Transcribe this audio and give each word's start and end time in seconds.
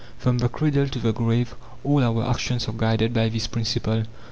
From 0.17 0.39
the 0.39 0.49
cradle 0.49 0.87
to 0.87 0.97
the 0.97 1.13
grave 1.13 1.53
all 1.83 2.03
our 2.03 2.27
actions 2.27 2.67
are 2.67 2.71
guided 2.71 3.13
by 3.13 3.29
this 3.29 3.45
principle. 3.45 4.05